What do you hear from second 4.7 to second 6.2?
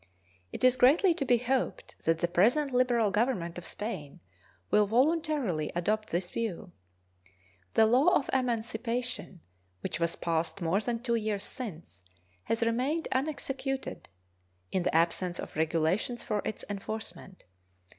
will voluntarily adopt